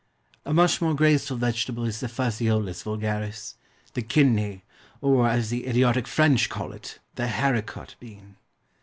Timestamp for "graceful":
0.95-1.37